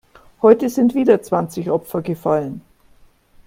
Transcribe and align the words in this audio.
Heute 0.41 0.67
sind 0.71 0.95
wieder 0.95 1.21
zwanzig 1.21 1.69
Opfer 1.69 2.01
gefallen. 2.01 2.61